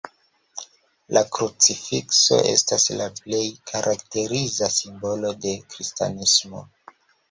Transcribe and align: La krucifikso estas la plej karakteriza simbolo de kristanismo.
La 1.17 1.21
krucifikso 1.35 2.41
estas 2.55 2.87
la 3.03 3.09
plej 3.21 3.45
karakteriza 3.75 4.75
simbolo 4.81 5.39
de 5.47 5.59
kristanismo. 5.73 6.69